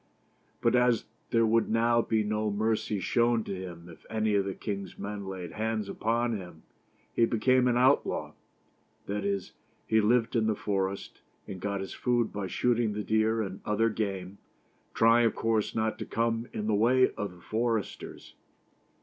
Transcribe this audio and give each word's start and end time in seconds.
But 0.61 0.75
as 0.75 1.05
there 1.29 1.45
would 1.45 1.69
now 1.69 2.01
be 2.01 2.23
no 2.23 2.49
mercy 2.49 2.99
shown 2.99 3.43
to 3.43 3.53
him 3.55 3.87
if 3.87 4.03
any 4.09 4.33
of 4.33 4.45
the 4.45 4.55
king's 4.55 4.97
men 4.97 5.27
laid 5.27 5.51
hands 5.51 5.87
upon 5.87 6.35
him, 6.35 6.63
he 7.13 7.25
became 7.27 7.67
an 7.67 7.77
outlaw; 7.77 8.31
that 9.05 9.23
is, 9.23 9.51
he 9.85 10.01
lived 10.01 10.35
in 10.35 10.47
the 10.47 10.55
forest, 10.55 11.21
and 11.47 11.59
got 11.59 11.81
his 11.81 11.93
food 11.93 12.33
by 12.33 12.47
shooting 12.47 12.93
the 12.93 13.03
deer 13.03 13.43
and 13.43 13.61
other 13.63 13.91
game, 13.91 14.39
trying 14.95 15.27
of 15.27 15.35
course 15.35 15.75
not 15.75 15.99
to 15.99 16.05
come 16.07 16.47
in 16.51 16.65
the 16.65 16.73
way 16.73 17.11
of 17.13 17.35
the 17.35 17.41
foresters. 17.41 18.33